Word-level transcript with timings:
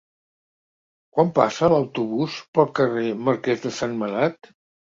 Quan 1.17 1.29
passa 1.35 1.69
l'autobús 1.75 2.39
pel 2.59 2.73
carrer 2.83 3.15
Marquès 3.29 3.65
de 3.67 3.77
Sentmenat? 3.83 4.55